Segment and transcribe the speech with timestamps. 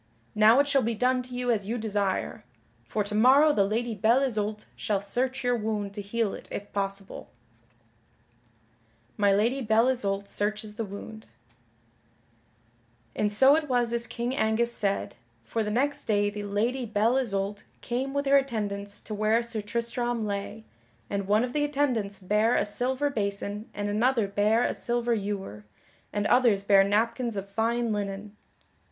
[0.33, 2.43] Now it shall be done to you as you desire,
[2.83, 6.73] for to morrow the Lady Belle Isoult shall search your wound to heal it if
[6.73, 7.29] possible."
[7.67, 11.27] [Sidenote: My Lady Belle Isoult searches the wound]
[13.15, 17.17] And so it was as King Angus said, for the next day the Lady Belle
[17.17, 20.65] Isoult came with her attendants to where Sir Tristram lay,
[21.11, 25.63] and one of the attendants bare a silver basin and another bare a silver ewer,
[26.11, 28.35] and others bare napkins of fine linen.